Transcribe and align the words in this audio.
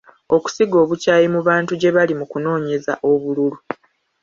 Okusiga 0.35 0.75
obukyayi 0.83 1.27
mu 1.33 1.41
bantu 1.47 1.71
gye 1.79 1.91
bali 1.95 2.13
mu 2.19 2.25
kunoonyeza 2.31 2.93
obululu. 3.11 3.57